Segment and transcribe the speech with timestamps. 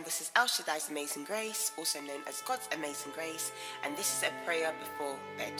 [0.00, 3.52] everyone, this is El Shaddai's Amazing Grace, also known as God's Amazing Grace,
[3.84, 5.52] and this is a prayer before bed.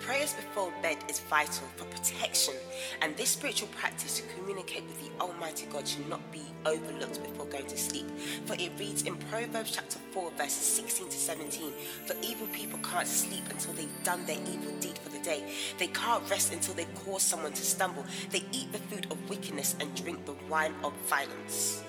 [0.00, 2.54] Prayers before bed is vital for protection,
[3.02, 7.46] and this spiritual practice to communicate with the Almighty God should not be overlooked before
[7.46, 8.06] going to sleep.
[8.46, 11.72] For it reads in Proverbs chapter 4, verses 16 to 17
[12.06, 15.52] For evil people can't sleep until they've done their evil deed for the day.
[15.78, 18.06] They can't rest until they cause someone to stumble.
[18.30, 21.84] They eat the food of wickedness and drink the wine of violence.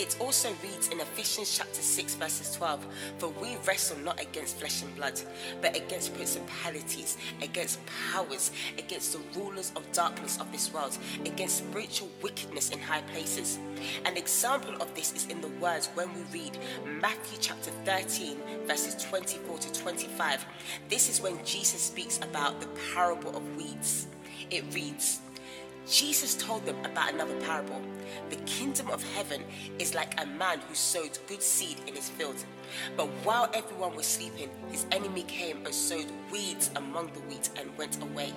[0.00, 2.86] It also reads in Ephesians chapter 6, verses 12
[3.18, 5.20] For we wrestle not against flesh and blood,
[5.60, 12.08] but against principalities, against powers, against the rulers of darkness of this world, against spiritual
[12.22, 13.58] wickedness in high places.
[14.06, 16.56] An example of this is in the words when we read
[17.02, 20.46] Matthew chapter 13, verses 24 to 25.
[20.88, 24.06] This is when Jesus speaks about the parable of weeds.
[24.50, 25.20] It reads,
[25.90, 27.82] Jesus told them about another parable.
[28.30, 29.42] The kingdom of heaven
[29.80, 32.36] is like a man who sowed good seed in his field.
[32.96, 37.76] But while everyone was sleeping, his enemy came and sowed weeds among the wheat and
[37.76, 38.32] went away.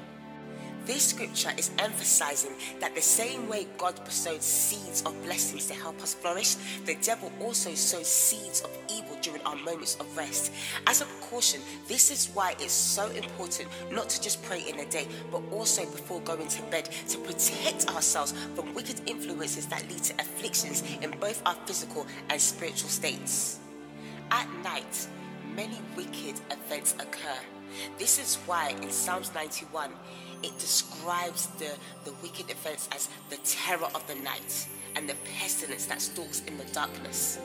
[0.86, 6.02] This scripture is emphasizing that the same way God bestowed seeds of blessings to help
[6.04, 10.52] us flourish, the devil also sows seeds of evil during our moments of rest.
[10.86, 14.86] As a precaution, this is why it's so important not to just pray in a
[14.86, 20.04] day, but also before going to bed to protect ourselves from wicked influences that lead
[20.04, 23.60] to afflictions in both our physical and spiritual states.
[24.32, 25.08] At night,
[25.56, 27.40] many wicked events occur.
[27.98, 29.92] This is why in Psalms 91,
[30.44, 31.72] it describes the,
[32.06, 36.58] the wicked events as the terror of the night and the pestilence that stalks in
[36.58, 37.40] the darkness.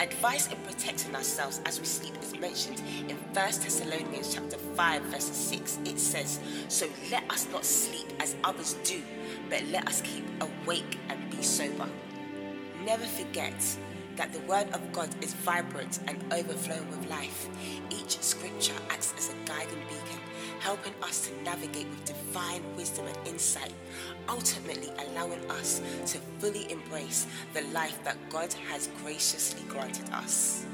[0.00, 5.24] Advice in protecting ourselves as we sleep is mentioned in 1 Thessalonians chapter 5 verse
[5.24, 5.78] 6.
[5.84, 9.00] It says, So let us not sleep as others do,
[9.48, 11.88] but let us keep awake and be sober.
[12.84, 13.54] Never forget
[14.16, 17.48] that the word of God is vibrant and overflowing with life.
[17.90, 20.20] Each scripture acts as a guiding beacon
[20.62, 23.72] helping us to navigate with divine wisdom and insight,
[24.28, 30.64] ultimately allowing us to fully embrace the life that God has graciously granted us.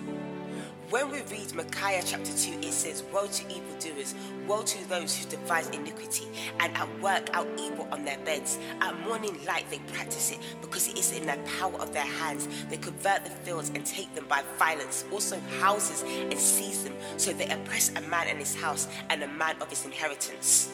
[0.90, 4.14] When we read Micah chapter 2, it says, Woe to evildoers,
[4.46, 6.26] woe to those who devise iniquity,
[6.60, 8.58] and at work out evil on their beds.
[8.80, 12.48] At morning light they practice it, because it is in the power of their hands.
[12.70, 16.94] They convert the fields and take them by violence, also houses and seize them.
[17.18, 20.72] So they oppress a man and his house, and a man of his inheritance.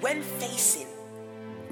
[0.00, 0.88] When facing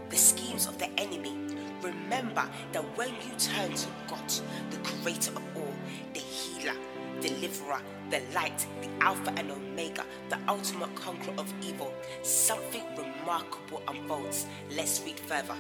[0.09, 1.37] the schemes of the enemy,
[1.83, 4.33] remember that when you turn to God,
[4.71, 5.75] the creator of all,
[6.15, 6.77] the healer,
[7.23, 11.93] deliverer, the light, the Alpha and Omega, the ultimate conqueror of evil.
[12.23, 14.47] Something remarkable unfolds.
[14.71, 15.57] Let's read further.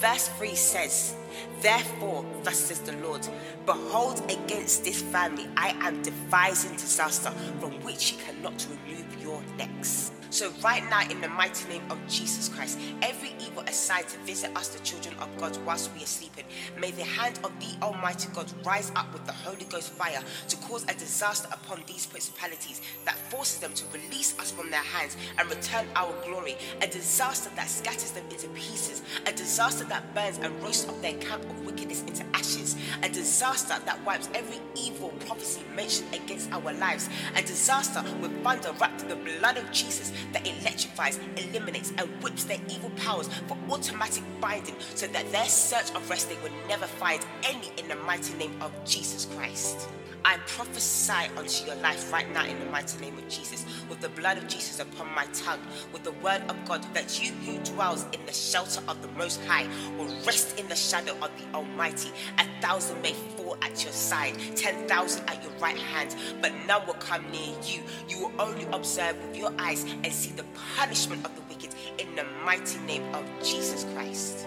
[0.00, 1.14] Verse 3 says,
[1.60, 3.26] Therefore, thus says the Lord,
[3.66, 7.30] Behold, against this family I am devising disaster
[7.60, 10.12] from which you cannot remove your necks.
[10.30, 14.54] So, right now, in the mighty name of Jesus Christ, every evil aside to visit
[14.54, 16.44] us, the children of God, whilst we are sleeping,
[16.78, 20.56] may the hand of the Almighty God rise up with the Holy Ghost fire to
[20.58, 25.16] cause a disaster upon these principalities that forces them to release us from their hands
[25.38, 26.56] and return our glory.
[26.82, 29.02] A disaster that scatters them into pieces.
[29.26, 32.76] A disaster that burns and roasts up their camp of wickedness into ashes.
[33.02, 37.08] A disaster that wipes every evil prophecy mentioned against our lives.
[37.36, 42.44] A disaster with thunder wrapped in the blood of Jesus that electrifies, eliminates, and whips
[42.44, 46.86] their evil powers for automatic binding so that their search of rest they will never
[46.86, 49.88] find any in the mighty name of Jesus Christ.
[50.28, 54.10] I prophesy unto your life right now in the mighty name of Jesus, with the
[54.10, 58.04] blood of Jesus upon my tongue, with the word of God, that you who dwells
[58.12, 59.66] in the shelter of the Most High
[59.96, 62.10] will rest in the shadow of the Almighty.
[62.36, 66.86] A thousand may fall at your side, ten thousand at your right hand, but none
[66.86, 67.80] will come near you.
[68.06, 70.44] You will only observe with your eyes and see the
[70.76, 74.46] punishment of the wicked in the mighty name of Jesus Christ.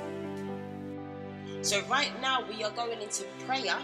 [1.62, 3.78] So, right now, we are going into prayer.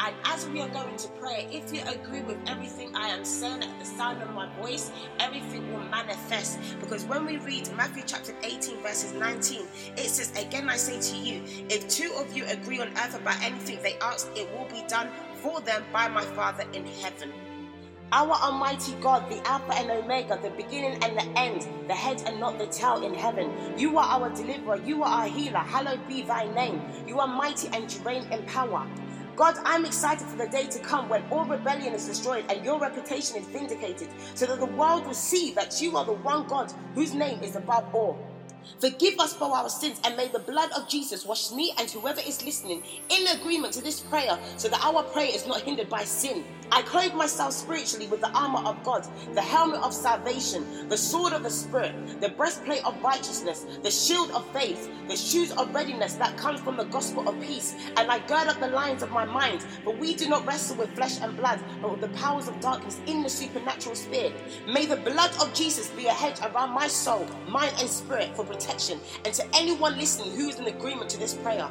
[0.00, 3.62] And as we are going to prayer, if you agree with everything I am saying
[3.62, 4.90] at the sound of my voice,
[5.20, 6.58] everything will manifest.
[6.80, 9.60] Because when we read Matthew chapter 18, verses 19,
[9.96, 13.40] it says, Again, I say to you, if two of you agree on earth about
[13.42, 17.32] anything they ask, it will be done for them by my Father in heaven.
[18.12, 22.38] Our Almighty God, the Alpha and Omega, the beginning and the end, the head and
[22.38, 23.50] not the tail in heaven.
[23.76, 25.58] You are our deliverer, you are our healer.
[25.58, 26.80] Hallowed be thy name.
[27.04, 28.86] You are mighty and you reign in power.
[29.34, 32.78] God, I'm excited for the day to come when all rebellion is destroyed and your
[32.78, 36.72] reputation is vindicated, so that the world will see that you are the one God
[36.94, 38.16] whose name is above all.
[38.78, 42.20] Forgive us for our sins, and may the blood of Jesus wash me and whoever
[42.20, 46.04] is listening in agreement to this prayer so that our prayer is not hindered by
[46.04, 46.44] sin.
[46.72, 51.32] I clothe myself spiritually with the armor of God, the helmet of salvation, the sword
[51.32, 56.14] of the Spirit, the breastplate of righteousness, the shield of faith, the shoes of readiness
[56.14, 57.74] that comes from the gospel of peace.
[57.96, 60.94] And I gird up the lines of my mind, for we do not wrestle with
[60.94, 64.32] flesh and blood, but with the powers of darkness in the supernatural spirit.
[64.66, 68.44] May the blood of Jesus be a hedge around my soul, mind, and spirit for
[68.44, 71.68] protection, and to anyone listening who is in agreement to this prayer.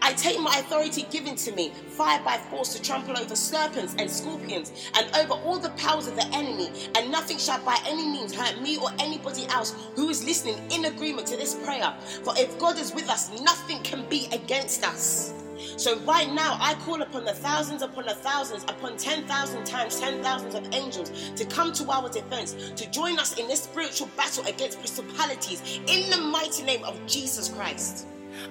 [0.00, 4.10] I take my authority given to me, fire by force, to trample over serpents and
[4.10, 8.34] scorpions and over all the powers of the enemy, and nothing shall by any means
[8.34, 11.94] hurt me or anybody else who is listening in agreement to this prayer.
[12.22, 15.34] For if God is with us, nothing can be against us.
[15.76, 20.54] So right now, I call upon the thousands upon the thousands, upon 10,000 times 10,000s
[20.54, 24.78] of angels to come to our defense, to join us in this spiritual battle against
[24.78, 28.06] principalities in the mighty name of Jesus Christ.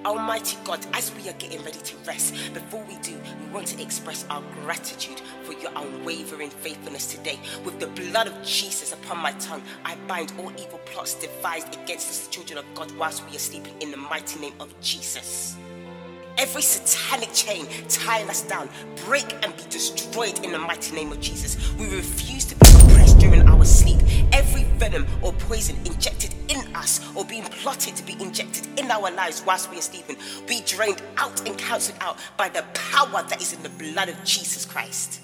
[0.06, 3.82] Almighty God, as we are getting ready to rest, before we do, we want to
[3.82, 7.40] express our gratitude for your unwavering faithfulness today.
[7.64, 12.10] With the blood of Jesus upon my tongue, I bind all evil plots devised against
[12.10, 15.56] us, the children of God whilst we are sleeping in the mighty name of Jesus.
[16.38, 18.70] Every satanic chain tying us down,
[19.06, 21.58] break and be destroyed in the mighty name of Jesus.
[21.78, 24.00] We refuse to be oppressed during our sleep.
[24.32, 29.12] Every venom or poison injected in us or being plotted to be injected in our
[29.12, 30.18] lives whilst we are sleeping,
[30.48, 34.24] be drained out and cancelled out by the power that is in the blood of
[34.24, 35.22] Jesus Christ.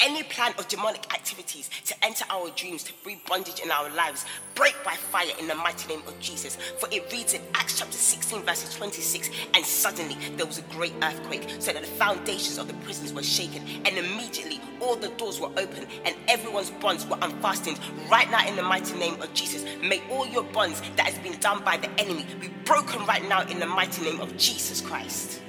[0.00, 4.24] Any plan of demonic activities to enter our dreams, to bring bondage in our lives,
[4.54, 6.56] break by fire in the mighty name of Jesus.
[6.78, 10.92] For it reads in Acts chapter 16, verses 26, and suddenly there was a great
[11.02, 15.40] earthquake, so that the foundations of the prisons were shaken, and immediately all the doors
[15.40, 17.78] were open, and everyone's bonds were unfastened.
[18.10, 21.38] Right now, in the mighty name of Jesus, may all your bonds that has been
[21.40, 25.40] done by the enemy be broken right now in the mighty name of Jesus Christ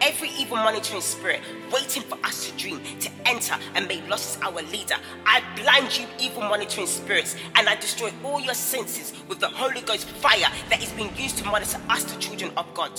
[0.00, 1.40] every evil monitoring spirit
[1.72, 4.96] waiting for us to dream to enter and make losses our leader.
[5.26, 9.80] I blind you, evil monitoring spirits, and I destroy all your senses with the Holy
[9.82, 12.92] Ghost fire that is being used to monitor us, the children of God.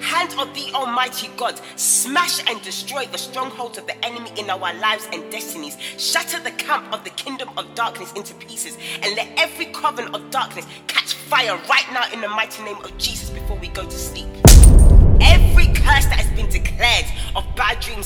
[0.00, 4.72] Hand of the Almighty God, smash and destroy the strongholds of the enemy in our
[4.74, 5.76] lives and destinies.
[5.98, 10.30] Shatter the camp of the kingdom of darkness into pieces, and let every coven of
[10.30, 13.90] darkness catch fire right now in the mighty name of Jesus before we go to
[13.90, 14.43] sleep.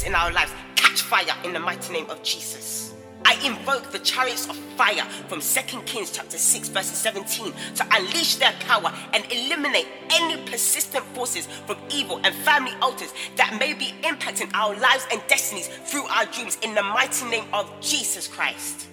[0.08, 2.94] In our lives, catch fire in the mighty name of Jesus.
[3.26, 8.36] I invoke the chariots of fire from 2 Kings chapter 6 verse 17 to unleash
[8.36, 13.92] their power and eliminate any persistent forces from evil and family altars that may be
[14.02, 18.86] impacting our lives and destinies through our dreams in the mighty name of Jesus Christ.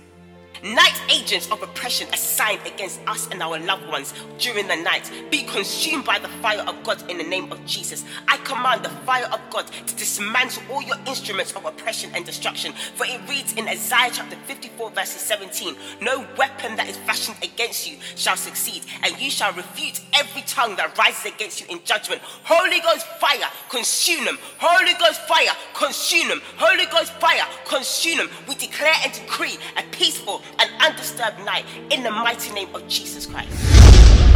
[0.66, 5.44] Night agents of oppression assigned against us and our loved ones during the night be
[5.44, 8.04] consumed by the fire of God in the name of Jesus.
[8.28, 12.74] I command the fire of God to dismantle all your instruments of oppression and destruction.
[12.96, 17.88] For it reads in Isaiah chapter 54, verses 17 No weapon that is fashioned against
[17.88, 22.24] you shall succeed, and you shall refute every tongue that rises against you in judgment.
[22.44, 24.40] Holy Ghost fire, consume them.
[24.58, 26.42] Holy Ghost fire, consume them.
[26.58, 28.30] Holy Ghost fire, consume them.
[28.48, 33.26] We declare and decree a peaceful an undisturbed night in the mighty name of Jesus
[33.26, 33.50] Christ.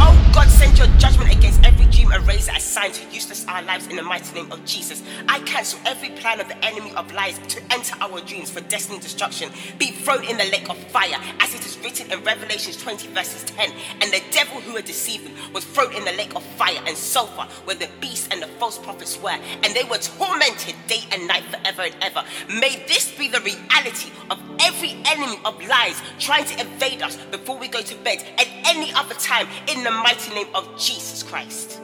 [0.02, 3.96] Oh God, send your judgment against every dream eraser assigned to useless our lives in
[3.96, 5.02] the mighty name of Jesus.
[5.28, 8.98] I cancel every plan of the enemy of lies to enter our dreams for destiny
[8.98, 9.50] destruction.
[9.78, 13.44] Be thrown in the lake of fire, as it is written in Revelations 20, verses
[13.44, 13.72] 10.
[14.00, 16.96] And the devil who had deceived them was thrown in the lake of fire and
[16.96, 19.30] sulfur, where the beast and the false prophets were,
[19.62, 22.24] and they were tormented day and night forever and ever.
[22.48, 27.58] May this be the reality of every enemy of lies trying to evade us before
[27.58, 31.79] we go to bed and any other time in the mighty name of Jesus Christ.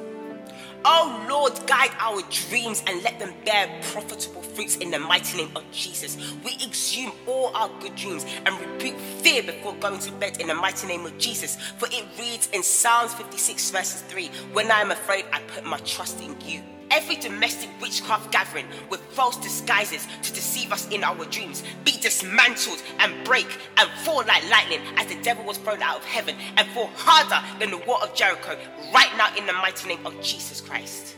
[0.89, 5.51] Oh Lord, guide our dreams and let them bear profitable fruits in the mighty name
[5.57, 6.17] of Jesus.
[6.45, 10.55] We exhume all our good dreams and rebuke fear before going to bed in the
[10.55, 11.57] mighty name of Jesus.
[11.79, 15.79] For it reads in Psalms 56, verses 3 When I am afraid, I put my
[15.79, 16.63] trust in you.
[16.91, 22.83] Every domestic witchcraft gathering with false disguises to deceive us in our dreams be dismantled
[22.99, 26.69] and break and fall like lightning as the devil was thrown out of heaven and
[26.69, 28.57] fall harder than the wall of Jericho
[28.95, 31.17] right now in the mighty name of Jesus Christ.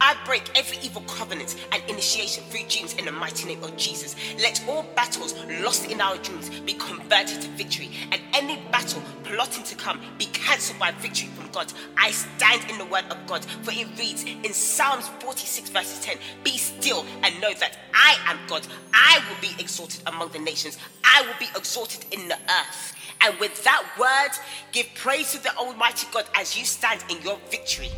[0.00, 4.16] I break every evil covenant and initiation through dreams in the mighty name of Jesus.
[4.40, 9.64] Let all battles lost in our dreams be converted to victory, and any battle plotting
[9.64, 11.72] to come be cancelled by victory from God.
[11.98, 16.16] I stand in the word of God, for it reads in Psalms 46, verses 10
[16.44, 18.66] Be still and know that I am God.
[18.94, 22.96] I will be exalted among the nations, I will be exalted in the earth.
[23.22, 24.32] And with that word,
[24.72, 27.90] give praise to the Almighty God as you stand in your victory.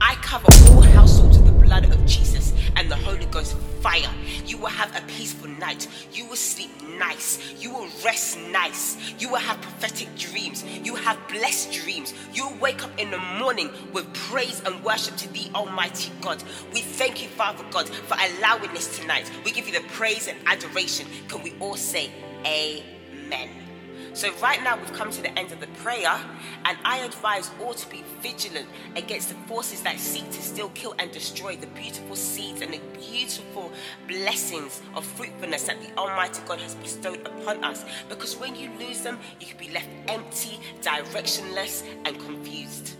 [0.00, 4.10] I cover all households with the blood of Jesus and the Holy Ghost fire.
[4.44, 5.88] You will have a peaceful night.
[6.12, 7.54] You will sleep nice.
[7.60, 8.96] You will rest nice.
[9.18, 10.64] You will have prophetic dreams.
[10.84, 12.12] You will have blessed dreams.
[12.32, 16.42] You will wake up in the morning with praise and worship to the Almighty God.
[16.72, 19.30] We thank you, Father God, for allowing this tonight.
[19.44, 21.06] We give you the praise and adoration.
[21.28, 22.10] Can we all say,
[22.44, 23.65] Amen?
[24.12, 26.18] So, right now, we've come to the end of the prayer,
[26.64, 30.94] and I advise all to be vigilant against the forces that seek to still kill
[30.98, 33.70] and destroy the beautiful seeds and the beautiful
[34.08, 37.84] blessings of fruitfulness that the Almighty God has bestowed upon us.
[38.08, 42.96] Because when you lose them, you can be left empty, directionless, and confused.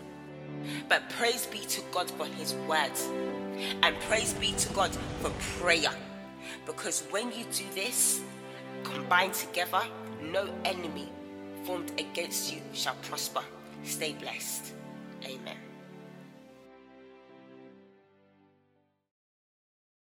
[0.89, 3.09] But praise be to God for His words,
[3.83, 5.93] and praise be to God for prayer.
[6.65, 8.21] Because when you do this,
[8.85, 9.83] combined together,
[10.23, 11.09] no enemy
[11.65, 13.43] formed against you shall prosper.
[13.85, 14.73] Stay blessed.
[15.25, 15.66] Amen.